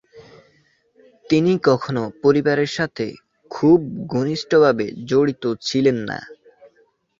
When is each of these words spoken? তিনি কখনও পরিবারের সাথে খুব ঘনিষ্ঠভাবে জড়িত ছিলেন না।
তিনি 1.25 1.51
কখনও 1.63 2.03
পরিবারের 2.23 2.71
সাথে 2.77 3.05
খুব 3.51 3.79
ঘনিষ্ঠভাবে 4.11 4.85
জড়িত 5.09 5.43
ছিলেন 5.67 5.97
না। 6.09 6.19